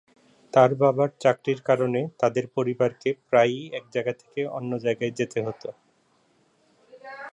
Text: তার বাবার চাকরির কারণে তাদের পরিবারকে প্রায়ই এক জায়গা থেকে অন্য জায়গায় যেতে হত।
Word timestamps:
তার 0.53 0.71
বাবার 0.75 1.09
চাকরির 1.19 1.59
কারণে 1.69 2.01
তাদের 2.21 2.45
পরিবারকে 2.55 3.09
প্রায়ই 3.27 3.63
এক 3.77 3.85
জায়গা 3.93 4.13
থেকে 4.21 4.41
অন্য 4.57 4.71
জায়গায় 4.85 5.13
যেতে 5.19 5.39
হত। 5.45 5.63